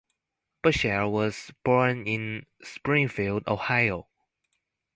Bushell 0.63 1.11
was 1.11 1.51
born 1.63 2.07
in 2.07 2.47
Springfield, 2.63 3.43
Ohio. 3.45 4.07